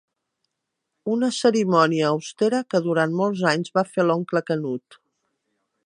[1.15, 5.03] Una cerimònia austera que durant molts anys va fer l'oncle Canut.